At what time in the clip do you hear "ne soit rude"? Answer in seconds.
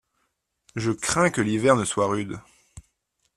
1.75-2.39